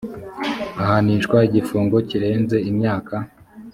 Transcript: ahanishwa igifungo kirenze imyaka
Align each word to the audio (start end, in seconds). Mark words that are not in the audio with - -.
ahanishwa 0.81 1.37
igifungo 1.47 1.95
kirenze 2.09 2.57
imyaka 2.71 3.15